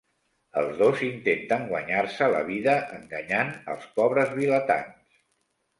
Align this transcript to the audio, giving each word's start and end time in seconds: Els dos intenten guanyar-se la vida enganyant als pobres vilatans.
Els 0.61 0.79
dos 0.79 1.03
intenten 1.07 1.67
guanyar-se 1.73 2.31
la 2.37 2.41
vida 2.49 2.75
enganyant 2.99 3.53
als 3.77 3.87
pobres 4.01 4.37
vilatans. 4.43 5.19